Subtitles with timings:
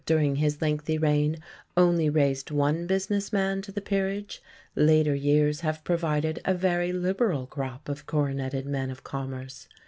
[0.07, 1.37] during his lengthy reign
[1.77, 4.41] only raised one business man to the Peerage,
[4.75, 9.67] later years have provided a very liberal crop of coroneted men of commerce.